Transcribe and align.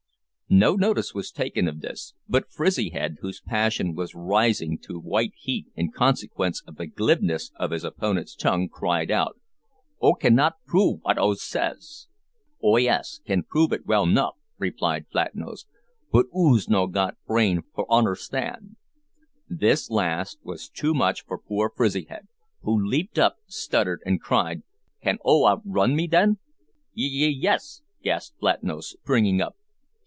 No 0.53 0.75
notice 0.75 1.13
was 1.13 1.31
taken 1.31 1.69
of 1.69 1.79
this, 1.79 2.13
but 2.27 2.51
Frizzyhead, 2.51 3.19
whose 3.21 3.39
passion 3.39 3.95
was 3.95 4.13
rising 4.13 4.77
to 4.79 4.99
white 4.99 5.31
heat 5.37 5.67
in 5.75 5.91
consequence 5.93 6.61
of 6.67 6.75
the 6.75 6.87
glibness 6.87 7.51
of 7.55 7.71
his 7.71 7.85
opponent's 7.85 8.35
tongue, 8.35 8.67
cried 8.67 9.09
out 9.09 9.39
"'Oo 10.03 10.13
cannot 10.19 10.55
prove 10.65 10.99
wat 11.05 11.17
'ou 11.17 11.35
says?" 11.35 12.07
"Oh 12.61 12.75
yes, 12.75 13.21
can 13.25 13.43
prove 13.43 13.71
it 13.71 13.85
well 13.85 14.05
'nuff," 14.05 14.33
replied 14.57 15.05
Flatnose, 15.09 15.67
"but 16.11 16.25
'oos 16.35 16.67
no' 16.67 16.85
got 16.87 17.15
brain 17.25 17.61
for 17.73 17.85
onerstand." 17.89 18.75
This 19.47 19.89
last 19.89 20.37
was 20.43 20.67
too 20.67 20.93
much 20.93 21.23
for 21.23 21.37
poor 21.39 21.69
Frizzyhead, 21.73 22.27
who 22.63 22.77
leaped 22.77 23.17
up, 23.17 23.37
stuttered, 23.47 24.01
and 24.05 24.19
cried 24.19 24.63
"Can 25.01 25.17
'oo 25.25 25.47
outrun 25.47 25.95
me, 25.95 26.07
then?" 26.07 26.39
"Ye 26.93 27.07
ye 27.07 27.29
yes!" 27.29 27.83
gasped 28.03 28.37
Flatnose, 28.41 28.89
springing 29.01 29.39
up. 29.39 29.55